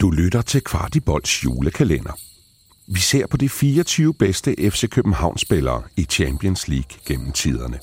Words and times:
Du 0.00 0.10
lytter 0.10 0.42
til 0.42 0.60
Kvartibolds 0.60 1.44
julekalender. 1.44 2.12
Vi 2.86 3.00
ser 3.00 3.26
på 3.26 3.36
de 3.36 3.48
24 3.48 4.14
bedste 4.14 4.70
FC 4.70 4.88
København-spillere 4.90 5.82
i 5.96 6.02
Champions 6.02 6.68
League 6.68 6.98
gennem 7.06 7.32
tiderne. 7.32 7.78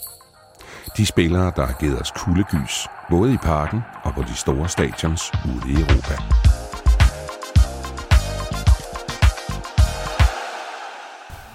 De 0.97 1.05
spillere, 1.05 1.51
der 1.55 1.65
har 1.65 1.77
givet 1.79 2.01
os 2.01 2.11
kuldegys, 2.11 2.87
både 3.09 3.33
i 3.33 3.37
parken 3.37 3.79
og 4.03 4.13
på 4.13 4.21
de 4.21 4.35
store 4.35 4.69
stadions 4.69 5.21
ude 5.45 5.71
i 5.71 5.75
Europa. 5.75 6.15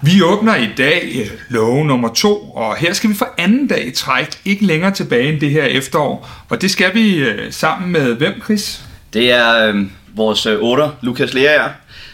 Vi 0.02 0.22
åbner 0.22 0.56
i 0.56 0.68
dag 0.76 1.02
øh, 1.20 1.38
lov 1.48 1.84
nummer 1.84 2.08
to, 2.14 2.50
og 2.50 2.76
her 2.76 2.92
skal 2.92 3.10
vi 3.10 3.14
for 3.14 3.28
anden 3.38 3.66
dag 3.66 3.86
i 3.86 3.90
træk 3.90 4.40
ikke 4.44 4.66
længere 4.66 4.94
tilbage 4.94 5.32
end 5.32 5.40
det 5.40 5.50
her 5.50 5.64
efterår. 5.64 6.28
Og 6.48 6.62
det 6.62 6.70
skal 6.70 6.94
vi 6.94 7.16
øh, 7.16 7.52
sammen 7.52 7.92
med 7.92 8.14
hvem, 8.14 8.42
Chris? 8.44 8.84
Det 9.12 9.30
er 9.30 9.68
øh, 9.68 9.86
vores 10.14 10.46
øh, 10.46 10.58
otter, 10.60 10.90
Lukas 11.02 11.34
Lerager, 11.34 11.68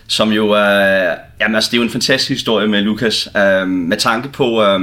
som 0.09 0.33
jo 0.33 0.51
er... 0.51 1.15
jamen, 1.41 1.55
altså, 1.55 1.71
det 1.71 1.77
er 1.77 1.79
jo 1.79 1.85
en 1.85 1.91
fantastisk 1.91 2.31
historie 2.31 2.69
med 2.69 2.83
Lukas, 2.83 3.29
øh, 3.37 3.69
med 3.69 3.97
tanke 3.97 4.29
på... 4.29 4.63
Øh, 4.63 4.81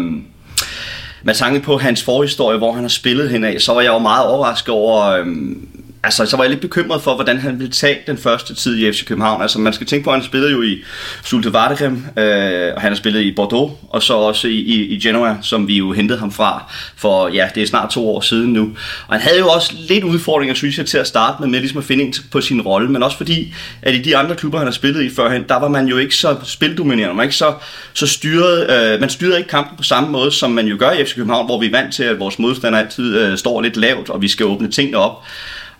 med 1.25 1.35
tanke 1.35 1.59
på 1.59 1.77
hans 1.77 2.03
forhistorie, 2.03 2.57
hvor 2.57 2.71
han 2.71 2.81
har 2.83 2.89
spillet 2.89 3.29
henad, 3.29 3.59
så 3.59 3.73
var 3.73 3.81
jeg 3.81 3.89
jo 3.89 3.97
meget 3.97 4.27
overrasket 4.27 4.69
over, 4.69 5.05
øh, 5.05 5.27
altså, 6.03 6.25
så 6.25 6.37
var 6.37 6.43
jeg 6.43 6.51
lidt 6.51 6.61
bekymret 6.61 7.01
for, 7.01 7.15
hvordan 7.15 7.37
han 7.37 7.59
ville 7.59 7.71
tage 7.71 7.97
den 8.07 8.17
første 8.17 8.55
tid 8.55 8.77
i 8.77 8.91
FC 8.91 9.05
København. 9.05 9.41
Altså, 9.41 9.59
man 9.59 9.73
skal 9.73 9.87
tænke 9.87 10.03
på, 10.03 10.09
at 10.09 10.15
han 10.15 10.25
spillede 10.25 10.51
jo 10.51 10.61
i 10.61 10.83
Sulte 11.23 11.51
Waregem, 11.51 12.05
øh, 12.17 12.73
og 12.75 12.81
han 12.81 12.91
har 12.91 12.95
spillet 12.95 13.21
i 13.21 13.31
Bordeaux, 13.35 13.71
og 13.89 14.03
så 14.03 14.13
også 14.13 14.47
i, 14.47 14.55
i, 14.55 14.85
i 14.85 14.99
Genoa, 14.99 15.37
som 15.41 15.67
vi 15.67 15.77
jo 15.77 15.91
hentede 15.91 16.19
ham 16.19 16.31
fra 16.31 16.71
for, 16.95 17.27
ja, 17.27 17.49
det 17.55 17.63
er 17.63 17.67
snart 17.67 17.89
to 17.89 18.09
år 18.09 18.21
siden 18.21 18.53
nu. 18.53 18.61
Og 19.07 19.13
han 19.13 19.21
havde 19.21 19.39
jo 19.39 19.47
også 19.47 19.73
lidt 19.89 20.03
udfordringer, 20.03 20.55
synes 20.55 20.77
jeg, 20.77 20.85
til 20.85 20.97
at 20.97 21.07
starte 21.07 21.37
med, 21.39 21.47
med 21.49 21.59
ligesom 21.59 21.77
at 21.77 21.83
finde 21.83 22.03
ind 22.03 22.13
på 22.31 22.41
sin 22.41 22.61
rolle, 22.61 22.89
men 22.91 23.03
også 23.03 23.17
fordi, 23.17 23.53
at 23.81 23.93
i 23.93 24.01
de 24.01 24.17
andre 24.17 24.35
klubber, 24.35 24.57
han 24.57 24.67
har 24.67 24.73
spillet 24.73 25.03
i 25.03 25.15
førhen, 25.15 25.43
der 25.49 25.59
var 25.59 25.67
man 25.67 25.87
jo 25.87 25.97
ikke 25.97 26.15
så 26.15 26.35
spildominerende, 26.43 27.13
man 27.13 27.17
var 27.17 27.23
ikke 27.23 27.35
så, 27.35 27.53
så 27.93 28.07
styret, 28.07 28.93
øh, 28.93 28.99
man 28.99 29.09
styrede 29.09 29.37
ikke 29.37 29.49
kampen 29.49 29.77
på 29.77 29.83
samme 29.83 30.09
måde, 30.09 30.31
som 30.31 30.51
man 30.51 30.67
jo 30.67 30.75
gør 30.79 30.91
i 30.91 31.05
FC 31.05 31.15
København, 31.15 31.45
hvor 31.45 31.59
vi 31.59 31.65
er 31.65 31.71
vant 31.71 31.93
til, 31.93 32.03
at 32.03 32.19
vores 32.19 32.39
modstander 32.39 32.79
altid 32.79 33.19
øh, 33.19 33.37
står 33.37 33.61
lidt 33.61 33.77
lavt, 33.77 34.09
og 34.09 34.21
vi 34.21 34.27
skal 34.27 34.45
åbne 34.45 34.71
tingene 34.71 34.97
op. 34.97 35.23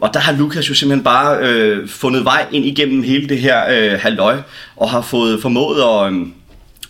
Og 0.04 0.14
der 0.14 0.20
har 0.20 0.34
Lukas 0.34 0.70
jo 0.70 0.76
simpelthen 0.76 1.04
bare 1.04 1.38
øh, 1.42 1.90
fundet 1.90 2.26
vej 2.26 2.46
ind 2.52 2.66
igennem 2.66 3.04
hele 3.04 3.30
det 3.30 3.40
her 3.40 3.64
øh, 3.70 4.00
halvøj, 4.00 4.38
og 4.76 4.90
har 4.90 5.02
fået 5.02 5.42
formået 5.42 5.82
at... 5.82 6.08
Øhm, 6.08 6.22
øh, 6.22 6.28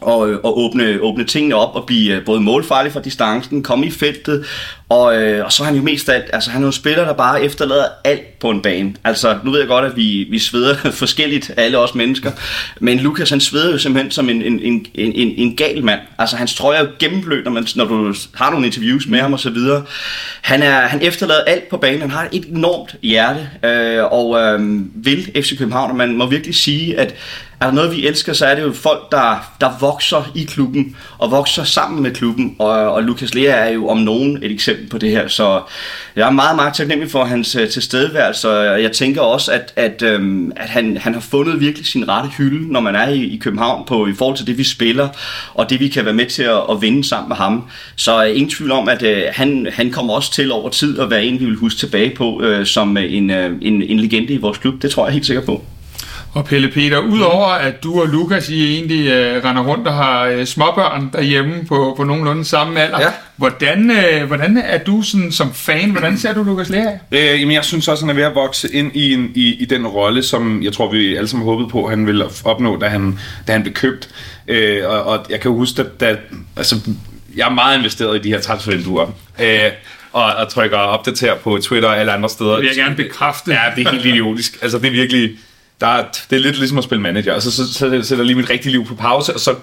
og, 0.01 0.19
og 0.43 0.59
åbne, 0.59 0.99
åbne 1.01 1.23
tingene 1.23 1.55
op 1.55 1.75
og 1.75 1.85
blive 1.85 2.15
øh, 2.15 2.25
både 2.25 2.41
målfarlig 2.41 2.91
fra 2.91 2.99
distancen, 2.99 3.63
komme 3.63 3.85
i 3.85 3.91
feltet, 3.91 4.45
og, 4.93 5.21
øh, 5.21 5.45
og 5.45 5.51
så 5.51 5.63
er 5.63 5.65
han 5.65 5.75
jo 5.75 5.81
mest 5.81 6.09
alt, 6.09 6.25
altså 6.33 6.49
han 6.51 6.61
er 6.61 6.65
jo 6.65 6.67
en 6.67 6.73
spiller, 6.73 7.05
der 7.05 7.13
bare 7.13 7.43
efterlader 7.43 7.85
alt 8.03 8.39
på 8.39 8.49
en 8.49 8.61
bane. 8.61 8.93
Altså, 9.03 9.37
nu 9.43 9.51
ved 9.51 9.59
jeg 9.59 9.67
godt, 9.67 9.85
at 9.85 9.95
vi, 9.95 10.27
vi 10.29 10.39
sveder 10.39 10.75
forskelligt, 11.03 11.51
alle 11.57 11.77
os 11.77 11.95
mennesker, 11.95 12.31
men 12.79 12.99
Lukas 12.99 13.29
han 13.29 13.39
sveder 13.39 13.71
jo 13.71 13.77
simpelthen 13.77 14.11
som 14.11 14.29
en, 14.29 14.41
en, 14.41 14.59
en, 14.59 14.85
en, 14.95 15.33
en 15.37 15.55
gal 15.55 15.83
mand. 15.83 15.99
Altså, 16.19 16.35
hans 16.35 16.55
trøje 16.55 16.77
er 16.77 16.81
jo 16.81 16.89
gennemblødt, 16.99 17.45
når, 17.45 17.51
man, 17.51 17.67
når 17.75 17.85
du 17.85 18.13
har 18.33 18.51
nogle 18.51 18.65
interviews 18.65 19.07
med 19.07 19.19
ham 19.19 19.33
og 19.33 19.39
så 19.39 19.49
videre. 19.49 19.83
Han, 20.41 20.63
er, 20.63 20.79
han 20.79 21.01
efterlader 21.01 21.43
alt 21.43 21.69
på 21.69 21.77
banen, 21.77 22.01
han 22.01 22.11
har 22.11 22.27
et 22.31 22.45
enormt 22.45 22.95
hjerte, 23.01 23.49
øh, 23.63 24.03
og 24.03 24.39
øh, 24.39 24.81
vil 25.05 25.31
FC 25.35 25.57
København, 25.57 25.89
og 25.91 25.97
man 25.97 26.17
må 26.17 26.25
virkelig 26.25 26.55
sige, 26.55 26.99
at 26.99 27.15
er 27.63 27.67
der 27.67 27.73
noget, 27.73 27.91
vi 27.91 28.07
elsker, 28.07 28.33
så 28.33 28.45
er 28.45 28.55
det 28.55 28.61
jo 28.61 28.73
folk, 28.73 29.11
der, 29.11 29.53
der 29.61 29.77
vokser 29.79 30.31
i 30.35 30.43
klubben, 30.43 30.95
og 31.17 31.31
vokser 31.31 31.63
sammen 31.63 32.03
med 32.03 32.11
klubben, 32.11 32.55
og, 32.59 32.69
og 32.69 33.03
Lukas 33.03 33.33
Lea 33.33 33.67
er 33.67 33.69
jo 33.69 33.87
om 33.87 33.97
nogen 33.97 34.43
et 34.43 34.51
eksempel 34.51 34.82
på 34.89 34.97
det 34.97 35.11
her, 35.11 35.27
så 35.27 35.61
jeg 36.15 36.27
er 36.27 36.31
meget, 36.31 36.55
meget 36.55 36.73
taknemmelig 36.73 37.11
for 37.11 37.23
hans 37.23 37.55
øh, 37.55 37.69
tilstedeværelse, 37.69 38.49
og 38.49 38.81
jeg 38.81 38.91
tænker 38.91 39.21
også, 39.21 39.51
at, 39.51 39.73
at, 39.75 40.01
øh, 40.01 40.51
at 40.55 40.69
han, 40.69 40.97
han 40.97 41.13
har 41.13 41.21
fundet 41.21 41.59
virkelig 41.59 41.85
sin 41.85 42.09
rette 42.09 42.29
hylde, 42.29 42.71
når 42.71 42.79
man 42.79 42.95
er 42.95 43.07
i, 43.07 43.23
i 43.23 43.37
København, 43.37 43.85
på, 43.87 44.07
i 44.07 44.13
forhold 44.13 44.37
til 44.37 44.47
det, 44.47 44.57
vi 44.57 44.63
spiller, 44.63 45.09
og 45.53 45.69
det, 45.69 45.79
vi 45.79 45.87
kan 45.87 46.05
være 46.05 46.13
med 46.13 46.25
til 46.25 46.43
at, 46.43 46.61
at 46.69 46.81
vinde 46.81 47.03
sammen 47.03 47.29
med 47.29 47.35
ham. 47.35 47.63
Så 47.95 48.23
øh, 48.23 48.29
ingen 48.29 48.49
tvivl 48.49 48.71
om, 48.71 48.89
at 48.89 49.03
øh, 49.03 49.23
han, 49.31 49.67
han 49.73 49.91
kommer 49.91 50.13
også 50.13 50.33
til 50.33 50.51
over 50.51 50.69
tid 50.69 50.99
at 50.99 51.09
være 51.09 51.25
en, 51.25 51.39
vi 51.39 51.45
vil 51.45 51.55
huske 51.55 51.79
tilbage 51.79 52.15
på, 52.15 52.41
øh, 52.41 52.65
som 52.65 52.97
øh, 52.97 53.13
en, 53.13 53.29
øh, 53.29 53.51
en, 53.61 53.81
en 53.81 53.99
legende 53.99 54.33
i 54.33 54.37
vores 54.37 54.57
klub. 54.57 54.81
Det 54.81 54.91
tror 54.91 55.05
jeg 55.05 55.13
helt 55.13 55.25
sikkert 55.25 55.45
på. 55.45 55.65
Og 56.33 56.45
Pelle 56.45 56.71
Peter, 56.71 56.99
udover 56.99 57.45
at 57.45 57.83
du 57.83 58.01
og 58.01 58.07
Lukas 58.07 58.49
I 58.49 58.73
egentlig 58.73 59.05
uh, 59.05 59.43
render 59.43 59.63
rundt 59.63 59.87
og 59.87 59.93
har 59.93 60.31
uh, 60.31 60.43
småbørn 60.43 61.09
derhjemme 61.13 61.65
på, 61.65 61.93
på 61.97 62.03
nogenlunde 62.03 62.45
samme 62.45 62.81
alder, 62.81 63.01
ja. 63.01 63.07
hvordan, 63.35 63.91
uh, 63.91 64.27
hvordan 64.27 64.57
er 64.57 64.77
du 64.77 65.01
sådan, 65.01 65.31
som 65.31 65.53
fan, 65.53 65.89
hvordan 65.89 66.17
ser 66.17 66.33
du 66.33 66.43
Lukas 66.43 66.69
Lea? 66.69 66.91
Øh, 67.11 67.41
jamen 67.41 67.51
jeg 67.51 67.65
synes 67.65 67.87
også, 67.87 68.05
han 68.05 68.09
er 68.09 68.13
ved 68.13 68.23
at 68.23 68.35
vokse 68.35 68.73
ind 68.73 68.91
i, 68.93 69.13
en, 69.13 69.31
i, 69.35 69.53
i 69.53 69.65
den 69.65 69.87
rolle, 69.87 70.23
som 70.23 70.63
jeg 70.63 70.73
tror, 70.73 70.91
vi 70.91 71.15
alle 71.15 71.27
sammen 71.27 71.45
håbede 71.45 71.69
på, 71.69 71.89
han 71.89 72.07
ville 72.07 72.25
opnå, 72.45 72.79
da 72.79 72.87
han, 72.87 73.19
da 73.47 73.51
han 73.51 73.61
blev 73.61 73.73
købt. 73.73 74.09
Øh, 74.47 74.81
og, 74.85 75.03
og 75.03 75.25
jeg 75.29 75.39
kan 75.39 75.51
huske, 75.51 75.81
at 75.81 75.99
da, 75.99 76.15
altså, 76.57 76.75
jeg 77.35 77.45
er 77.45 77.53
meget 77.53 77.77
investeret 77.77 78.15
i 78.15 78.21
de 78.21 78.29
her 78.29 78.41
transfervinduer. 78.41 79.05
Øh, 79.41 79.71
og, 80.13 80.25
og 80.25 80.49
trykker 80.49 80.77
opdater 80.77 81.35
på 81.35 81.59
Twitter 81.63 81.89
og 81.89 81.99
alle 81.99 82.11
andre 82.11 82.29
steder. 82.29 82.51
Det 82.51 82.59
vil 82.59 82.67
jeg 82.67 82.75
gerne 82.75 82.95
bekræfte. 82.95 83.51
Ja, 83.51 83.59
det 83.75 83.87
er 83.87 83.91
helt 83.91 84.05
idiotisk. 84.05 84.57
Altså, 84.61 84.77
det 84.79 84.87
er 84.87 84.91
virkelig 84.91 85.31
der 85.83 85.89
er, 85.89 86.05
det 86.29 86.35
er 86.35 86.39
lidt 86.39 86.57
ligesom 86.57 86.77
at 86.77 86.83
spille 86.83 87.01
manager, 87.01 87.33
og 87.33 87.41
så, 87.41 87.51
så, 87.51 87.73
så 87.73 87.79
sætter 87.79 88.17
jeg 88.17 88.25
lige 88.25 88.35
mit 88.35 88.49
rigtige 88.49 88.71
liv 88.71 88.85
på 88.85 88.95
pause, 88.95 89.33
og 89.33 89.39
så, 89.39 89.55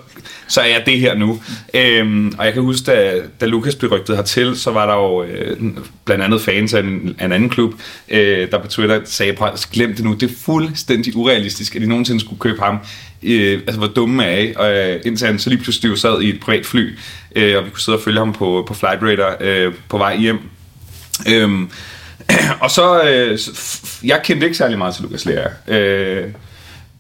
så 0.49 0.61
er 0.61 0.67
jeg 0.67 0.83
det 0.87 1.01
her 1.01 1.15
nu. 1.15 1.43
Øhm, 1.75 2.35
og 2.39 2.45
jeg 2.45 2.53
kan 2.53 2.63
huske, 2.63 2.87
da, 2.87 3.21
da 3.41 3.47
Lukas 3.47 3.75
blev 3.75 3.93
rygtet 3.93 4.17
hertil, 4.17 4.57
så 4.57 4.71
var 4.71 4.87
der 4.87 4.95
jo 4.95 5.23
øh, 5.23 5.57
blandt 6.05 6.25
andet 6.25 6.41
fans 6.41 6.75
af 6.75 6.81
en, 6.81 7.15
af 7.19 7.25
en 7.25 7.33
anden 7.33 7.49
klub, 7.49 7.75
øh, 8.09 8.51
der 8.51 8.59
på 8.59 8.69
Twitter 8.69 9.01
sagde, 9.05 9.33
prøv 9.33 9.51
glem 9.73 9.95
det 9.95 10.05
nu, 10.05 10.15
det 10.15 10.31
er 10.31 10.35
fuldstændig 10.45 11.17
urealistisk, 11.17 11.77
at 11.77 11.83
de 11.83 11.87
nogensinde 11.87 12.21
skulle 12.21 12.41
købe 12.41 12.63
ham. 12.63 12.79
Øh, 13.23 13.61
altså, 13.67 13.79
hvor 13.79 13.89
dumme 13.89 14.25
er 14.25 14.39
I? 14.39 14.55
Og 14.57 14.73
øh, 14.73 15.01
indtil 15.05 15.27
han 15.27 15.39
så 15.39 15.51
lige 15.51 15.63
pludselig 15.63 15.99
sad 15.99 16.23
i 16.23 16.29
et 16.29 16.41
privat 16.41 16.67
fly, 16.67 16.99
øh, 17.37 17.59
og 17.59 17.65
vi 17.65 17.71
kunne 17.71 17.81
sidde 17.81 17.99
og 17.99 18.03
følge 18.05 18.19
ham 18.19 18.33
på, 18.33 18.65
på 18.69 18.75
Flight 18.75 19.03
Radar 19.03 19.37
øh, 19.41 19.73
på 19.89 19.99
vej 19.99 20.17
hjem. 20.17 20.39
Øh, 21.29 21.51
og 22.63 22.71
så, 22.71 23.03
øh, 23.03 23.39
jeg 24.05 24.21
kendte 24.25 24.47
ikke 24.47 24.59
særlig 24.59 24.79
meget 24.79 24.95
til 24.95 25.03
Lukas 25.03 25.25
Lea. 25.25 25.47
Øh, 25.69 26.33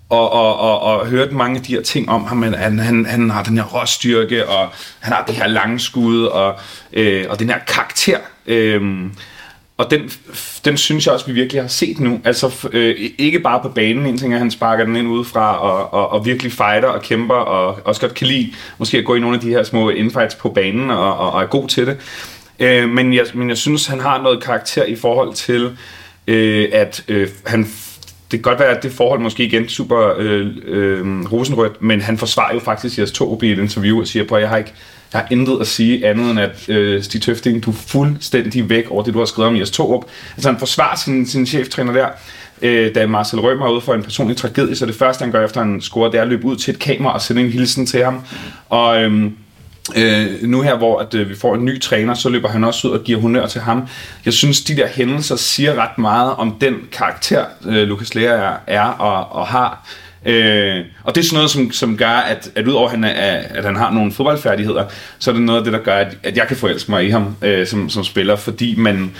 og, 0.08 0.32
og, 0.32 0.58
og, 0.58 0.80
og 0.80 1.06
hørte 1.06 1.34
mange 1.34 1.56
af 1.56 1.62
de 1.62 1.74
her 1.74 1.82
ting 1.82 2.08
om 2.08 2.24
ham, 2.24 2.36
men 2.36 2.54
han, 2.54 2.78
han, 2.78 3.06
han 3.06 3.30
har 3.30 3.42
den 3.42 3.56
her 3.56 3.64
råstyrke, 3.64 4.48
og 4.48 4.68
han 5.00 5.12
har 5.12 5.24
det 5.24 5.34
her 5.34 5.46
lange 5.46 5.80
skud, 5.80 6.24
og, 6.24 6.58
øh, 6.92 7.26
og 7.28 7.38
den 7.38 7.48
her 7.50 7.58
karakter. 7.58 8.18
Øh, 8.46 9.10
og 9.80 9.90
den, 9.90 10.10
den 10.64 10.76
synes 10.76 11.06
jeg 11.06 11.14
også, 11.14 11.26
vi 11.26 11.32
virkelig 11.32 11.62
har 11.62 11.68
set 11.68 12.00
nu. 12.00 12.20
Altså 12.24 12.68
øh, 12.72 13.10
ikke 13.18 13.40
bare 13.40 13.60
på 13.62 13.68
banen, 13.68 14.06
en 14.06 14.18
ting 14.18 14.32
er, 14.32 14.36
at 14.36 14.40
han 14.40 14.50
sparker 14.50 14.84
den 14.84 14.96
ind 14.96 15.08
udefra, 15.08 15.58
og, 15.58 15.92
og, 15.92 16.12
og 16.12 16.26
virkelig 16.26 16.52
fighter 16.52 16.88
og 16.88 17.02
kæmper, 17.02 17.34
og 17.34 17.78
også 17.84 18.00
godt 18.00 18.14
kan 18.14 18.26
lide 18.26 18.52
måske 18.78 18.98
at 18.98 19.04
gå 19.04 19.14
i 19.14 19.20
nogle 19.20 19.36
af 19.36 19.40
de 19.40 19.48
her 19.48 19.62
små 19.62 19.90
infights 19.90 20.34
på 20.34 20.48
banen, 20.48 20.90
og, 20.90 21.18
og, 21.18 21.32
og 21.32 21.42
er 21.42 21.46
god 21.46 21.68
til 21.68 21.86
det. 21.86 21.96
Øh, 22.60 22.88
men, 22.88 23.14
jeg, 23.14 23.26
men 23.34 23.48
jeg 23.48 23.56
synes, 23.56 23.86
han 23.86 24.00
har 24.00 24.22
noget 24.22 24.42
karakter 24.42 24.84
i 24.84 24.96
forhold 24.96 25.34
til, 25.34 25.76
øh, 26.26 26.68
at 26.72 27.04
øh, 27.08 27.28
han 27.46 27.66
det 28.30 28.42
kan 28.42 28.50
godt 28.50 28.58
være, 28.58 28.76
at 28.76 28.82
det 28.82 28.92
forhold 28.92 29.20
måske 29.20 29.44
igen 29.44 29.68
super 29.68 30.14
øh, 30.18 30.46
øh, 30.64 31.32
rosenrødt, 31.32 31.82
men 31.82 32.00
han 32.00 32.18
forsvarer 32.18 32.54
jo 32.54 32.60
faktisk 32.60 32.98
jeres 32.98 33.12
to 33.12 33.40
i 33.42 33.52
et 33.52 33.58
interview 33.58 34.00
og 34.00 34.06
siger, 34.06 34.24
på, 34.24 34.34
at 34.34 34.42
jeg 34.42 34.48
har 34.48 34.56
ikke 34.56 34.72
jeg 35.12 35.20
har 35.20 35.28
intet 35.30 35.60
at 35.60 35.66
sige 35.66 36.06
andet 36.06 36.30
end, 36.30 36.40
at 36.40 36.68
øh, 36.68 37.02
Stig 37.02 37.22
Tøfting, 37.22 37.64
du 37.64 37.70
er 37.70 37.74
fuldstændig 37.74 38.68
væk 38.70 38.90
over 38.90 39.02
det, 39.02 39.14
du 39.14 39.18
har 39.18 39.26
skrevet 39.26 39.48
om 39.48 39.56
Jes 39.56 39.70
Torup. 39.70 40.04
Altså 40.36 40.50
han 40.50 40.58
forsvarer 40.58 40.96
sin, 40.96 41.26
sin 41.26 41.46
cheftræner 41.46 41.92
der, 41.92 42.08
øh, 42.62 42.94
da 42.94 43.06
Marcel 43.06 43.40
Rømer 43.40 43.66
er 43.66 43.70
ude 43.70 43.80
for 43.80 43.94
en 43.94 44.02
personlig 44.02 44.36
tragedie, 44.36 44.76
så 44.76 44.86
det 44.86 44.94
første, 44.94 45.22
han 45.22 45.32
gør 45.32 45.44
efter 45.44 45.60
han 45.60 45.80
scorer, 45.80 46.10
det 46.10 46.18
er 46.18 46.22
at 46.22 46.28
løbe 46.28 46.44
ud 46.44 46.56
til 46.56 46.74
et 46.74 46.80
kamera 46.80 47.14
og 47.14 47.22
sende 47.22 47.42
en 47.42 47.50
hilsen 47.50 47.86
til 47.86 48.04
ham. 48.04 48.20
Og 48.68 49.02
øh, 49.02 49.30
Øh, 49.96 50.42
nu 50.42 50.62
her, 50.62 50.76
hvor 50.76 50.98
at, 50.98 51.14
øh, 51.14 51.28
vi 51.28 51.34
får 51.34 51.54
en 51.54 51.64
ny 51.64 51.80
træner, 51.80 52.14
så 52.14 52.28
løber 52.28 52.48
han 52.48 52.64
også 52.64 52.88
ud 52.88 52.92
og 52.92 53.04
giver 53.04 53.20
honør 53.20 53.46
til 53.46 53.60
ham. 53.60 53.88
Jeg 54.24 54.32
synes, 54.32 54.60
de 54.60 54.76
der 54.76 54.86
hændelser 54.86 55.36
siger 55.36 55.74
ret 55.74 55.98
meget 55.98 56.34
om 56.34 56.56
den 56.60 56.74
karakter, 56.92 57.44
øh, 57.66 57.88
Lukas 57.88 58.14
Lea 58.14 58.24
er, 58.24 58.56
er 58.66 58.86
og, 58.86 59.32
og 59.32 59.46
har. 59.46 59.86
Øh, 60.26 60.84
og 61.04 61.14
det 61.14 61.20
er 61.20 61.24
sådan 61.24 61.36
noget, 61.36 61.50
som, 61.50 61.72
som 61.72 61.96
gør, 61.96 62.06
at, 62.06 62.50
at 62.54 62.68
udover 62.68 62.84
at 62.84 62.90
han, 62.90 63.04
er, 63.04 63.42
at 63.50 63.64
han 63.64 63.76
har 63.76 63.92
nogle 63.92 64.12
fodboldfærdigheder, 64.12 64.84
så 65.18 65.30
er 65.30 65.34
det 65.34 65.42
noget 65.42 65.58
af 65.58 65.64
det, 65.64 65.72
der 65.72 65.78
gør, 65.78 65.96
at, 65.96 66.16
at 66.22 66.36
jeg 66.36 66.48
kan 66.48 66.56
forelske 66.56 66.90
mig 66.90 67.06
i 67.06 67.10
ham 67.10 67.36
øh, 67.42 67.66
som, 67.66 67.88
som 67.90 68.04
spiller, 68.04 68.36
fordi 68.36 68.74
man, 68.76 69.10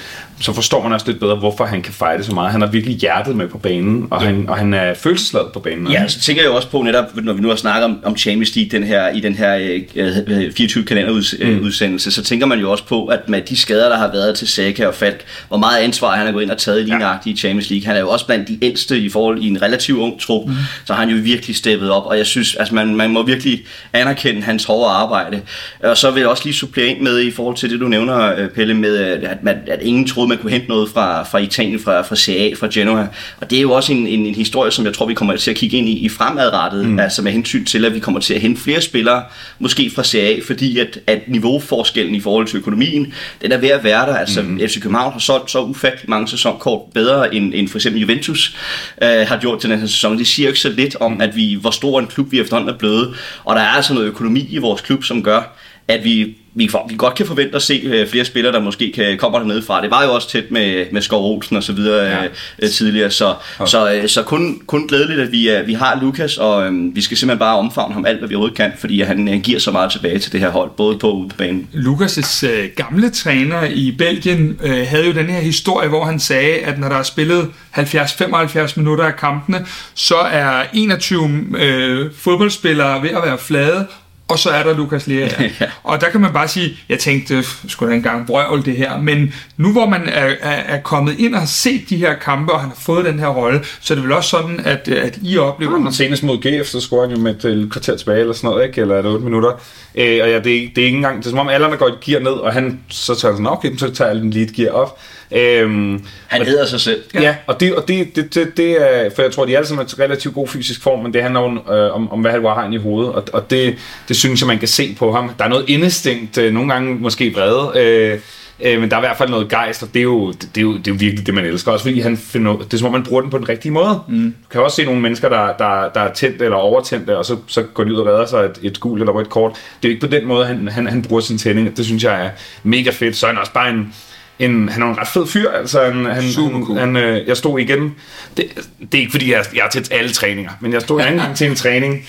så 0.41 0.53
forstår 0.53 0.83
man 0.83 0.93
også 0.93 1.07
lidt 1.07 1.21
bedre, 1.21 1.37
hvorfor 1.37 1.65
han 1.65 1.83
kan 1.83 1.93
fejre 1.93 2.23
så 2.23 2.35
meget. 2.35 2.53
Han 2.53 2.61
har 2.61 2.69
virkelig 2.69 2.97
hjertet 2.97 3.37
med 3.37 3.49
på 3.49 3.59
banen, 3.59 4.07
og, 4.11 4.23
ja. 4.23 4.27
han, 4.27 4.49
og 4.49 4.57
han 4.57 4.75
er 4.75 4.95
følelsesladet 4.95 5.49
på 5.53 5.61
banen. 5.61 5.93
Ja, 5.93 6.09
så 6.09 6.21
tænker 6.21 6.43
jeg 6.43 6.49
jo 6.49 6.57
også 6.57 6.69
på 6.69 6.83
netop, 6.83 7.17
når 7.17 7.33
vi 7.33 7.41
nu 7.41 7.49
har 7.49 7.57
snakket 7.57 7.85
om, 7.85 7.99
om 8.05 8.17
Champions 8.17 8.57
League 8.57 8.79
den 8.79 8.87
her, 8.87 9.09
i 9.09 9.21
den 9.21 9.35
her 9.35 9.81
øh, 9.97 10.53
24 10.53 10.85
kalenderudsendelse, 10.85 12.09
mm. 12.09 12.13
så 12.13 12.23
tænker 12.23 12.47
man 12.47 12.61
jo 12.61 12.71
også 12.71 12.85
på, 12.85 13.07
at 13.07 13.29
med 13.29 13.43
de 13.43 13.57
skader, 13.57 13.89
der 13.89 13.97
har 13.97 14.13
været 14.13 14.37
til 14.37 14.49
Saka 14.49 14.87
og 14.87 14.95
Falk, 14.95 15.25
hvor 15.49 15.57
meget 15.57 15.79
ansvar 15.79 16.17
han 16.17 16.27
har 16.27 16.33
gået 16.33 16.43
ind 16.43 16.51
og 16.51 16.59
taget 16.59 16.81
i 16.81 16.83
lige 16.83 17.07
ja. 17.07 17.15
i 17.27 17.37
Champions 17.37 17.71
League. 17.71 17.87
Han 17.87 17.97
er 17.97 18.01
jo 18.01 18.09
også 18.09 18.27
blandt 18.27 18.49
de 18.49 18.59
ældste 18.63 18.99
i 18.99 19.09
forhold 19.09 19.39
i 19.39 19.49
en 19.49 19.63
relativt 19.63 19.99
ung 19.99 20.21
trup. 20.21 20.49
Mm. 20.49 20.55
Så 20.91 20.95
har 20.95 21.05
han 21.05 21.15
jo 21.15 21.23
virkelig 21.23 21.57
steppet 21.57 21.91
op, 21.91 22.07
og 22.07 22.19
jeg 22.19 22.27
synes, 22.27 22.55
altså 22.55 22.75
man, 22.75 22.95
man 22.95 23.11
må 23.11 23.23
virkelig 23.23 23.65
anerkende 23.93 24.43
hans 24.43 24.65
hårde 24.65 24.91
arbejde. 24.91 25.41
Og 25.83 25.97
så 25.97 26.11
vil 26.11 26.21
jeg 26.21 26.29
også 26.29 26.45
lige 26.45 26.55
supplere 26.55 26.87
ind 26.87 27.01
med 27.01 27.21
i 27.21 27.31
forhold 27.31 27.57
til 27.57 27.71
det, 27.71 27.81
du 27.81 27.89
nævner, 27.89 28.35
øh, 28.37 28.49
Pelle, 28.49 28.75
med 28.75 28.97
at, 28.97 29.43
man, 29.43 29.57
at 29.67 29.83
ingen 29.83 30.07
troede, 30.07 30.29
man 30.29 30.39
kunne 30.39 30.53
hente 30.53 30.69
noget 30.69 30.89
fra, 30.91 31.23
fra 31.23 31.39
Italien, 31.39 31.81
fra, 31.81 32.03
fra 32.03 32.17
CA, 32.17 32.53
fra 32.55 32.69
Genoa. 32.73 33.07
Og 33.41 33.51
det 33.51 33.59
er 33.59 33.63
jo 33.63 33.73
også 33.73 33.93
en, 33.93 34.07
en, 34.07 34.27
en 34.27 34.35
historie, 34.35 34.71
som 34.71 34.85
jeg 34.85 34.95
tror, 34.95 35.07
vi 35.07 35.15
kommer 35.15 35.37
til 35.37 35.51
at 35.51 35.57
kigge 35.57 35.77
ind 35.77 35.89
i, 35.89 35.99
i 35.99 36.09
fremadrettet, 36.09 36.87
mm. 36.87 36.99
altså 36.99 37.23
med 37.23 37.33
hensyn 37.33 37.65
til, 37.65 37.85
at 37.85 37.95
vi 37.95 37.99
kommer 37.99 38.21
til 38.21 38.35
at 38.35 38.41
hente 38.41 38.61
flere 38.61 38.81
spillere, 38.81 39.23
måske 39.59 39.91
fra 39.95 40.05
CA, 40.05 40.37
fordi 40.47 40.79
at, 40.79 40.99
at 41.07 41.29
niveauforskellen 41.29 42.15
i 42.15 42.21
forhold 42.21 42.47
til 42.47 42.57
økonomien, 42.57 43.15
den 43.43 43.53
er 43.53 43.59
ved 43.59 43.69
at 43.69 43.85
være 43.85 44.07
der. 44.07 44.17
Altså 44.17 44.43
mm. 44.43 44.61
FC 44.69 44.83
København 44.83 45.13
har 45.13 45.21
solgt 45.21 45.51
så 45.51 45.63
ufattelig 45.63 46.11
mange 46.11 46.29
sæsonkort 46.29 46.81
bedre 46.95 47.35
end, 47.35 47.55
end 47.55 47.69
for 47.69 47.79
eksempel 47.79 48.01
Juventus 48.01 48.57
øh, 49.03 49.09
har 49.09 49.39
gjort 49.41 49.61
til 49.61 49.71
den 49.71 49.79
her 49.79 49.87
sæson. 49.87 50.19
Det 50.19 50.27
siger 50.27 50.47
jo 50.47 50.51
ikke 50.51 50.61
så 50.61 50.69
lidt 50.83 50.97
om, 51.01 51.21
at 51.21 51.37
vi, 51.37 51.55
hvor 51.61 51.71
stor 51.71 52.01
en 52.01 52.07
klub 52.07 52.33
vi 52.33 52.41
efterhånden 52.41 52.75
er 52.75 52.79
blevet. 52.79 53.15
Og 53.45 53.57
der 53.57 53.63
er 53.63 53.69
altså 53.69 53.95
noget 53.95 54.07
økonomi 54.07 54.47
i 54.51 54.59
vores 54.59 54.81
klub, 54.81 55.05
som 55.05 55.23
gør, 55.23 55.57
at 55.89 56.05
vi 56.05 56.37
vi, 56.55 56.71
vi 56.89 56.95
godt 56.97 57.15
kan 57.15 57.27
forvente 57.27 57.57
at 57.57 57.63
se 57.63 57.81
øh, 57.85 58.09
flere 58.09 58.25
spillere, 58.25 58.53
der 58.53 58.61
måske 58.61 58.93
kan, 58.93 59.19
kommer 59.19 59.39
dernede 59.39 59.63
fra. 59.63 59.83
Det 59.83 59.91
var 59.91 60.05
jo 60.05 60.15
også 60.15 60.31
tæt 60.31 60.51
med, 60.51 60.87
med 60.93 61.03
Skov 61.03 61.35
Olsen 61.35 61.57
og 61.57 61.63
så 61.63 61.73
videre 61.73 62.05
ja. 62.07 62.25
øh, 62.59 62.71
tidligere, 62.71 63.11
så, 63.11 63.35
okay. 63.59 63.71
så, 63.71 63.93
øh, 63.93 64.09
så 64.09 64.23
kun, 64.23 64.63
kun 64.67 64.87
glædeligt, 64.87 65.21
at 65.21 65.33
vi, 65.33 65.51
øh, 65.51 65.67
vi 65.67 65.73
har 65.73 65.99
Lukas, 66.01 66.37
og 66.37 66.67
øh, 66.67 66.97
vi 66.97 67.01
skal 67.01 67.17
simpelthen 67.17 67.39
bare 67.39 67.59
omfavne 67.59 67.95
ham 67.95 68.07
alt, 68.07 68.19
hvad 68.19 68.29
vi 68.29 68.35
overhovedet 68.35 68.57
kan, 68.57 68.73
fordi 68.79 69.01
han 69.01 69.29
øh, 69.29 69.41
giver 69.41 69.59
så 69.59 69.71
meget 69.71 69.93
tilbage 69.93 70.19
til 70.19 70.33
det 70.33 70.41
her 70.41 70.51
hold, 70.51 70.71
både 70.77 70.99
på 70.99 71.11
og 71.11 71.19
ude 71.19 71.29
på 71.29 71.37
banen. 71.37 71.69
Lukas' 71.75 72.47
øh, 72.47 72.69
gamle 72.77 73.11
træner 73.11 73.65
i 73.65 73.95
Belgien 73.99 74.59
øh, 74.63 74.87
havde 74.87 75.07
jo 75.07 75.13
den 75.13 75.27
her 75.27 75.41
historie, 75.41 75.89
hvor 75.89 76.05
han 76.05 76.21
sagde, 76.21 76.59
at 76.59 76.79
når 76.79 76.89
der 76.89 76.97
er 76.97 77.03
spillet 77.03 77.49
70-75 77.77 78.73
minutter 78.77 79.05
af 79.05 79.17
kampene, 79.17 79.67
så 79.95 80.17
er 80.17 80.65
21 80.73 81.45
øh, 81.59 82.11
fodboldspillere 82.17 83.03
ved 83.03 83.11
at 83.11 83.23
være 83.25 83.39
flade, 83.39 83.87
og 84.31 84.39
så 84.39 84.51
er 84.51 84.63
der 84.63 84.77
Lukas 84.77 85.07
Lea. 85.07 85.29
ja. 85.61 85.67
Og 85.83 86.01
der 86.01 86.11
kan 86.11 86.21
man 86.21 86.33
bare 86.33 86.49
sige, 86.49 86.77
jeg 86.89 86.99
tænkte, 86.99 87.45
skulle 87.69 87.95
en 87.95 88.03
gang 88.03 88.27
brøvl 88.27 88.65
det 88.65 88.77
her, 88.77 89.01
men 89.01 89.35
nu 89.57 89.73
hvor 89.73 89.87
man 89.87 90.09
er, 90.09 90.35
er, 90.41 90.51
er 90.51 90.81
kommet 90.81 91.19
ind 91.19 91.35
og 91.35 91.41
har 91.41 91.47
set 91.47 91.81
de 91.89 91.97
her 91.97 92.15
kampe, 92.15 92.53
og 92.53 92.61
han 92.61 92.69
har 92.69 92.79
fået 92.81 93.05
den 93.05 93.19
her 93.19 93.29
rolle, 93.29 93.61
så 93.81 93.95
er 93.95 93.97
det 93.97 94.05
vel 94.05 94.13
også 94.13 94.31
sådan, 94.31 94.61
at, 94.65 94.89
at 94.89 95.19
I 95.23 95.39
oplever... 95.39 95.85
Ja, 95.85 95.91
senest 95.91 96.23
mod 96.23 96.39
GF, 96.39 96.69
så 96.69 96.81
scorer 96.81 97.09
han 97.09 97.17
jo 97.17 97.23
med 97.23 97.45
et 97.45 97.73
kvarter 97.73 97.97
tilbage, 97.97 98.21
eller 98.21 98.33
sådan 98.33 98.51
noget, 98.51 98.67
ikke? 98.67 98.81
eller 98.81 98.95
er 98.95 99.03
det 99.03 99.11
8 99.11 99.25
minutter. 99.25 99.51
Øh, 99.95 100.19
og 100.23 100.31
ja, 100.31 100.37
det, 100.37 100.45
det 100.45 100.53
er 100.79 100.85
ikke 100.85 100.97
engang, 100.97 101.19
det 101.19 101.27
er 101.27 101.31
som 101.31 101.39
om 101.39 101.49
alle 101.49 101.77
går 101.77 101.87
et 101.87 102.01
gear 102.01 102.21
ned, 102.21 102.33
og 102.33 102.53
han 102.53 102.81
så 102.89 103.15
tager 103.15 103.35
sådan, 103.35 103.47
okay, 103.47 103.77
så 103.77 103.91
tager 103.91 104.11
jeg 104.11 104.21
en 104.21 104.31
lead 104.31 104.47
gear 104.47 104.73
op. 104.73 104.99
Øhm, 105.33 106.05
han 106.29 106.47
hedder 106.47 106.67
sig 106.67 106.81
selv. 106.81 107.03
Ja, 107.15 107.23
ja 107.23 107.35
og, 107.47 107.61
det, 107.61 107.75
og 107.75 107.89
det, 107.89 108.17
det, 108.17 108.35
det, 108.35 108.57
det 108.57 108.71
er, 108.91 109.11
for 109.15 109.23
jeg 109.23 109.33
tror, 109.33 109.45
de 109.45 109.53
er 109.53 109.57
alle 109.57 109.69
sammen 109.69 109.87
er 109.87 109.99
relativt 109.99 110.35
god 110.35 110.49
fysisk 110.49 110.83
form, 110.83 111.03
men 111.03 111.15
det 111.15 111.23
handler 111.23 111.41
om, 111.41 111.61
øh, 111.73 111.95
om, 111.95 112.13
om 112.13 112.21
hvad 112.21 112.31
han 112.31 112.45
har 112.45 112.73
i 112.73 112.77
hovedet, 112.77 113.13
og, 113.13 113.25
og 113.33 113.51
det, 113.51 113.77
det 114.09 114.17
synes 114.21 114.41
jeg, 114.41 114.47
man 114.47 114.59
kan 114.59 114.69
se 114.69 114.97
på 114.99 115.13
ham. 115.13 115.31
Der 115.39 115.45
er 115.45 115.49
noget 115.49 115.65
indestinkt, 115.69 116.39
øh, 116.39 116.53
nogle 116.53 116.73
gange 116.73 116.95
måske 116.95 117.33
vrede, 117.35 117.79
øh, 117.79 118.19
øh, 118.63 118.81
men 118.81 118.91
der 118.91 118.97
er 118.97 119.01
i 119.01 119.07
hvert 119.07 119.17
fald 119.17 119.31
noget 119.31 119.49
gejst, 119.49 119.83
og 119.83 119.89
det 119.95 120.01
er, 120.01 120.05
jo, 120.05 120.33
det, 120.33 120.57
er 120.57 120.61
jo, 120.61 120.73
det 120.77 120.89
er 120.89 120.91
jo 120.93 120.97
virkelig 120.99 121.27
det, 121.27 121.35
man 121.35 121.45
elsker. 121.45 121.73
Også 121.73 121.85
fordi 121.85 122.01
han 122.01 122.17
finder, 122.17 122.57
det 122.57 122.75
er 122.75 122.79
som 122.79 122.87
om, 122.87 122.93
man 122.93 123.03
bruger 123.03 123.23
den 123.23 123.31
på 123.31 123.39
den 123.39 123.49
rigtige 123.49 123.73
måde. 123.73 124.01
Mm. 124.09 124.35
Du 124.43 124.49
kan 124.51 124.61
også 124.61 124.77
se 124.77 124.85
nogle 124.85 125.01
mennesker, 125.01 125.29
der, 125.29 125.57
der, 125.59 125.89
der 125.95 126.01
er 126.01 126.13
tændte 126.13 126.45
eller 126.45 126.57
overtændte, 126.57 127.19
og 127.19 127.25
så, 127.25 127.37
så 127.47 127.63
går 127.63 127.85
de 127.85 127.93
ud 127.93 127.99
og 127.99 128.07
redder 128.07 128.27
sig 128.27 128.45
et, 128.45 128.59
et 128.63 128.81
gult 128.81 129.03
eller 129.03 129.21
et 129.21 129.29
kort. 129.29 129.53
Det 129.53 129.89
er 129.89 129.93
jo 129.93 129.95
ikke 129.95 130.07
på 130.07 130.13
den 130.13 130.27
måde, 130.27 130.47
han, 130.47 130.69
han, 130.69 130.87
han 130.87 131.03
bruger 131.03 131.21
sin 131.21 131.39
tænding. 131.39 131.77
Det 131.77 131.85
synes 131.85 132.05
jeg 132.05 132.27
er 132.27 132.31
mega 132.63 132.91
fedt. 132.91 133.17
Så 133.17 133.27
er 133.27 133.31
han 133.31 133.41
også 133.41 133.53
bare 133.53 133.71
en, 133.71 133.95
en, 134.41 134.69
han 134.69 134.83
er 134.83 134.87
en 134.87 134.99
ret 134.99 135.09
fed 135.09 135.27
fyr, 135.27 135.51
altså 135.51 135.85
han, 135.85 136.05
han, 136.05 136.23
Super 136.23 136.65
cool. 136.65 136.79
han, 136.79 136.97
øh, 136.97 137.29
jeg 137.29 137.37
stod 137.37 137.61
igen, 137.61 137.95
det, 138.37 138.45
det 138.81 138.95
er 138.95 138.99
ikke 138.99 139.11
fordi 139.11 139.33
jeg, 139.33 139.45
jeg 139.55 139.63
er 139.65 139.69
til 139.69 139.89
alle 139.91 140.11
træninger, 140.11 140.51
men 140.61 140.73
jeg 140.73 140.83
stod 140.83 141.01
en 141.01 141.17
gang 141.17 141.37
til 141.37 141.47
en 141.47 141.55
træning, 141.55 141.95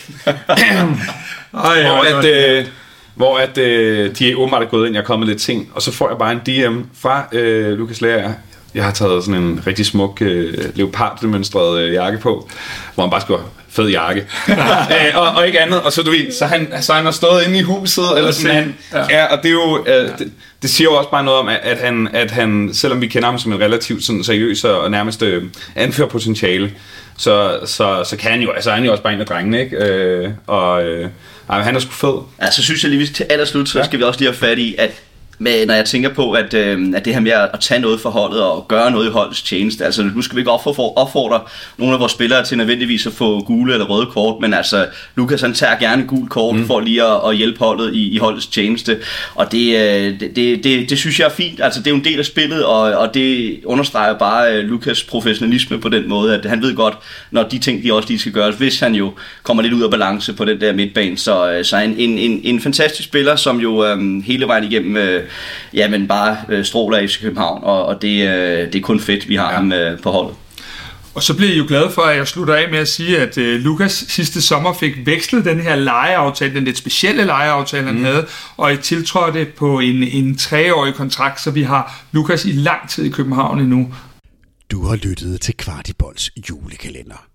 Ej, 1.53 1.83
hvor 1.83 2.17
at, 2.17 2.25
øh, 2.25 2.65
hvor 3.15 3.37
at 3.37 3.57
øh, 3.57 4.15
de 4.19 4.37
åbenbart 4.37 4.63
er 4.63 4.67
gået 4.67 4.87
ind, 4.87 4.95
jeg 4.95 5.01
er 5.01 5.05
kommet 5.05 5.27
lidt 5.27 5.41
ting, 5.41 5.69
og 5.73 5.81
så 5.81 5.91
får 5.91 6.09
jeg 6.09 6.17
bare 6.17 6.31
en 6.31 6.39
DM 6.39 6.81
fra 7.01 7.27
øh, 7.31 7.77
Lukas 7.77 8.01
Lærer, 8.01 8.33
jeg 8.75 8.83
har 8.83 8.91
taget 8.91 9.23
sådan 9.23 9.41
en 9.41 9.61
rigtig 9.67 9.85
smuk 9.85 10.21
øh, 10.21 10.53
leopardmønstret 10.75 11.81
øh, 11.81 11.93
jakke 11.93 12.17
på, 12.17 12.49
hvor 12.95 13.03
han 13.03 13.11
bare 13.11 13.21
skulle 13.21 13.43
fed 13.69 13.89
jakke. 13.89 14.21
øh, 14.95 15.15
og, 15.15 15.27
og, 15.27 15.47
ikke 15.47 15.59
andet. 15.59 15.81
Og 15.81 15.91
så, 15.91 16.03
du 16.03 16.11
ved, 16.11 16.31
så, 16.31 16.45
han, 16.45 16.73
så 16.81 16.93
han 16.93 17.05
har 17.05 17.11
stået 17.11 17.43
inde 17.47 17.59
i 17.59 17.61
huset, 17.61 18.03
eller 18.17 18.31
sådan, 18.31 18.55
han, 18.55 18.75
ja. 18.93 19.17
ja. 19.17 19.25
og 19.25 19.43
det 19.43 19.49
er 19.49 19.53
jo, 19.53 19.85
øh, 19.87 20.17
det, 20.19 20.31
det, 20.61 20.69
siger 20.69 20.87
jo 20.91 20.97
også 20.97 21.09
bare 21.09 21.23
noget 21.23 21.39
om, 21.39 21.47
at, 21.47 21.59
at, 21.63 21.77
han, 21.77 22.07
at 22.13 22.31
han, 22.31 22.69
selvom 22.73 23.01
vi 23.01 23.07
kender 23.07 23.29
ham 23.29 23.39
som 23.39 23.53
en 23.53 23.59
relativt 23.59 24.03
sådan, 24.03 24.23
seriøs 24.23 24.63
og 24.63 24.91
nærmest 24.91 25.23
øh, 25.23 25.43
anfører 25.75 26.07
potentiale, 26.07 26.71
så, 27.17 27.59
så, 27.65 28.03
så 28.09 28.17
kan 28.17 28.31
han 28.31 28.41
jo, 28.41 28.51
altså 28.51 28.71
han 28.71 28.83
er 28.83 28.85
jo 28.85 28.91
også 28.91 29.03
bare 29.03 29.13
en 29.13 29.21
af 29.21 29.25
drengene, 29.25 29.59
ikke? 29.59 29.77
Øh, 29.77 30.29
og 30.47 30.83
øh, 30.83 31.09
han 31.49 31.75
er 31.75 31.79
sgu 31.79 31.91
fed. 31.91 32.21
Ja, 32.41 32.51
så 32.51 32.63
synes 32.63 32.83
jeg 32.83 32.91
lige, 32.91 33.07
til 33.07 33.25
allerslut, 33.29 33.69
så 33.69 33.79
ja. 33.79 33.85
skal 33.85 33.99
vi 33.99 34.03
også 34.03 34.19
lige 34.19 34.29
have 34.29 34.37
fat 34.37 34.59
i, 34.59 34.75
at 34.77 34.91
med, 35.41 35.65
når 35.65 35.73
jeg 35.73 35.85
tænker 35.85 36.09
på, 36.09 36.31
at, 36.31 36.53
øh, 36.53 36.93
at 36.95 37.05
det 37.05 37.13
her 37.13 37.19
med 37.21 37.31
at, 37.31 37.59
tage 37.59 37.81
noget 37.81 37.99
for 37.99 38.09
holdet 38.09 38.41
og 38.41 38.67
gøre 38.67 38.91
noget 38.91 39.07
i 39.07 39.09
holdets 39.09 39.41
tjeneste, 39.41 39.85
altså 39.85 40.03
nu 40.03 40.21
skal 40.21 40.35
vi 40.35 40.41
ikke 40.41 40.51
opfordre, 40.51 40.93
opfordre 41.03 41.41
nogle 41.77 41.93
af 41.93 41.99
vores 41.99 42.11
spillere 42.11 42.45
til 42.45 42.57
nødvendigvis 42.57 43.07
at 43.07 43.13
få 43.13 43.43
gule 43.43 43.73
eller 43.73 43.85
røde 43.85 44.05
kort, 44.05 44.41
men 44.41 44.53
altså 44.53 44.87
Lukas 45.15 45.41
han 45.41 45.53
tager 45.53 45.79
gerne 45.79 46.03
gul 46.07 46.27
kort 46.27 46.55
mm. 46.55 46.67
for 46.67 46.79
lige 46.79 47.03
at, 47.03 47.29
at 47.29 47.35
hjælpe 47.35 47.59
holdet 47.59 47.95
i, 47.95 48.09
i 48.09 48.17
holdets 48.17 48.47
tjeneste, 48.47 48.97
og 49.35 49.51
det, 49.51 49.75
øh, 49.75 50.19
det, 50.19 50.35
det, 50.35 50.63
det, 50.63 50.89
det 50.89 50.97
synes 50.97 51.19
jeg 51.19 51.25
er 51.25 51.29
fint, 51.29 51.61
altså 51.61 51.79
det 51.79 51.87
er 51.87 51.91
jo 51.91 51.97
en 51.97 52.03
del 52.03 52.19
af 52.19 52.25
spillet, 52.25 52.65
og, 52.65 52.81
og 52.81 53.13
det 53.13 53.59
understreger 53.65 54.17
bare 54.17 54.57
øh, 54.57 54.63
Lukas 54.63 55.03
professionalisme 55.03 55.79
på 55.79 55.89
den 55.89 56.09
måde, 56.09 56.35
at 56.35 56.45
han 56.45 56.61
ved 56.61 56.75
godt, 56.75 56.97
når 57.31 57.43
de 57.43 57.59
ting, 57.59 57.83
de 57.83 57.93
også 57.93 58.09
lige 58.09 58.19
skal 58.19 58.31
gøres, 58.31 58.55
hvis 58.55 58.79
han 58.79 58.95
jo 58.95 59.13
kommer 59.43 59.63
lidt 59.63 59.73
ud 59.73 59.83
af 59.83 59.91
balance 59.91 60.33
på 60.33 60.45
den 60.45 60.61
der 60.61 60.73
midtbane, 60.73 61.17
så, 61.17 61.51
øh, 61.51 61.65
så 61.65 61.77
en, 61.77 61.95
en, 61.97 62.17
en, 62.17 62.41
en 62.43 62.61
fantastisk 62.61 63.07
spiller, 63.07 63.35
som 63.35 63.59
jo 63.59 63.85
øh, 63.85 64.23
hele 64.23 64.47
vejen 64.47 64.63
igennem 64.63 64.97
øh, 64.97 65.23
ja, 65.73 65.89
men 65.89 66.07
bare 66.07 66.37
øh, 66.49 66.65
stråler 66.65 66.97
i 66.97 67.07
København, 67.21 67.63
og, 67.63 67.85
og 67.85 68.01
det, 68.01 68.27
øh, 68.27 68.73
det 68.73 68.75
er 68.75 68.81
kun 68.81 68.99
fedt, 68.99 69.29
vi 69.29 69.35
har 69.35 69.49
ja. 69.49 69.55
ham 69.55 69.71
øh, 69.71 69.99
på 69.99 70.11
holdet. 70.11 70.35
Og 71.13 71.23
så 71.23 71.35
bliver 71.35 71.49
jeg 71.49 71.59
jo 71.59 71.65
glad 71.67 71.91
for, 71.91 72.01
at 72.01 72.17
jeg 72.17 72.27
slutter 72.27 72.55
af 72.55 72.71
med 72.71 72.79
at 72.79 72.87
sige, 72.87 73.19
at 73.19 73.37
øh, 73.37 73.61
Lukas 73.61 73.91
sidste 73.91 74.41
sommer 74.41 74.73
fik 74.73 75.05
vekslet 75.05 75.45
den 75.45 75.59
her 75.59 75.75
lejeaftale, 75.75 76.55
den 76.55 76.63
lidt 76.63 76.77
specielle 76.77 77.23
lejeaftale, 77.23 77.85
han 77.85 77.95
mm. 77.95 78.03
havde, 78.03 78.27
og 78.57 78.73
I 78.73 78.77
tiltrådte 78.77 79.45
på 79.57 79.79
en, 79.79 80.03
en 80.03 80.37
treårig 80.37 80.93
kontrakt, 80.93 81.41
så 81.41 81.51
vi 81.51 81.63
har 81.63 82.03
Lukas 82.11 82.45
i 82.45 82.51
lang 82.51 82.89
tid 82.89 83.03
i 83.03 83.09
København 83.09 83.59
endnu. 83.59 83.93
Du 84.71 84.85
har 84.85 84.95
lyttet 84.95 85.41
til 85.41 85.57
Kvartibolds 85.57 86.29
julekalender. 86.49 87.25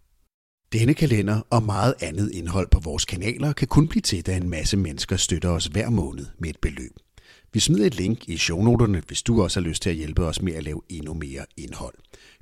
Denne 0.73 0.95
kalender 0.95 1.41
og 1.51 1.63
meget 1.63 1.95
andet 2.01 2.31
indhold 2.35 2.69
på 2.71 2.81
vores 2.85 3.05
kanaler 3.05 3.53
kan 3.53 3.69
kun 3.69 3.89
blive 3.89 4.03
til, 4.03 4.27
da 4.27 4.37
en 4.37 4.51
masse 4.51 4.77
mennesker 4.77 5.17
støtter 5.17 5.49
os 5.49 5.67
hver 5.67 5.91
måned 5.91 6.27
med 6.39 6.49
et 6.49 6.57
beløb. 6.63 6.93
Vi 7.57 7.61
smider 7.61 7.87
et 7.87 7.97
link 7.97 8.29
i 8.29 8.37
shownoterne, 8.37 9.03
hvis 9.07 9.23
du 9.23 9.43
også 9.43 9.61
har 9.61 9.69
lyst 9.69 9.83
til 9.83 9.91
at 9.91 9.97
hjælpe 9.97 10.25
os 10.25 10.43
med 10.43 10.53
at 10.53 10.65
lave 10.65 10.83
endnu 10.89 11.15
mere 11.15 11.47
indhold. 11.57 11.95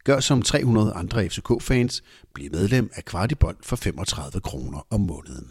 Gør 0.05 0.21
som 0.21 0.43
300 0.43 0.93
andre 0.93 1.29
FCK-fans, 1.29 2.03
bliv 2.35 2.51
medlem 2.53 2.91
af 2.95 3.05
Kvartibold 3.05 3.57
for 3.63 3.77
35 3.77 4.41
kroner 4.41 4.87
om 4.91 5.01
måneden. 5.01 5.51